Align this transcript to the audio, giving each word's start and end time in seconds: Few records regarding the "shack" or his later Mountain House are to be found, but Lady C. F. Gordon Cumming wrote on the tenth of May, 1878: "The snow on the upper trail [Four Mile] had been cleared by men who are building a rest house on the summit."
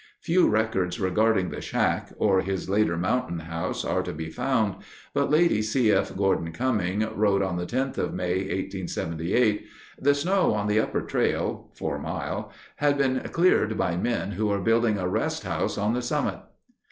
Few 0.23 0.47
records 0.49 0.99
regarding 0.99 1.51
the 1.51 1.61
"shack" 1.61 2.11
or 2.17 2.41
his 2.41 2.67
later 2.67 2.97
Mountain 2.97 3.37
House 3.41 3.85
are 3.85 4.01
to 4.01 4.11
be 4.11 4.31
found, 4.31 4.77
but 5.13 5.29
Lady 5.29 5.61
C. 5.61 5.91
F. 5.91 6.17
Gordon 6.17 6.51
Cumming 6.51 7.07
wrote 7.15 7.43
on 7.43 7.55
the 7.57 7.67
tenth 7.67 7.99
of 7.99 8.11
May, 8.11 8.37
1878: 8.37 9.63
"The 9.99 10.15
snow 10.15 10.55
on 10.55 10.65
the 10.65 10.79
upper 10.79 11.01
trail 11.01 11.69
[Four 11.75 11.99
Mile] 11.99 12.51
had 12.77 12.97
been 12.97 13.19
cleared 13.31 13.77
by 13.77 13.95
men 13.95 14.31
who 14.31 14.49
are 14.49 14.59
building 14.59 14.97
a 14.97 15.07
rest 15.07 15.43
house 15.43 15.77
on 15.77 15.93
the 15.93 16.01
summit." 16.01 16.39